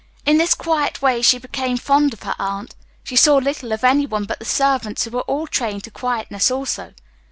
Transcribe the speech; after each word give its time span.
In 0.25 0.39
this 0.39 0.55
quiet 0.55 1.03
way 1.03 1.21
she 1.21 1.37
became 1.37 1.77
fond 1.77 2.11
of 2.13 2.23
her 2.23 2.33
aunt. 2.39 2.73
She 3.03 3.15
saw 3.15 3.35
little 3.35 3.71
of 3.71 3.83
anyone 3.83 4.23
but 4.23 4.39
the 4.39 4.45
servants, 4.45 5.03
who 5.05 5.11
were 5.11 5.21
all 5.29 5.45
trained 5.45 5.83
to 5.83 5.91
quietness 5.91 6.49
also. 6.49 6.95